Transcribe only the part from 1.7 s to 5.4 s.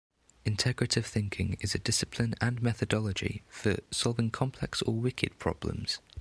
a discipline and methodology for solving complex or wicked